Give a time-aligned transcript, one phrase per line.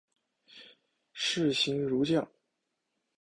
[1.13, 2.27] 士行如将。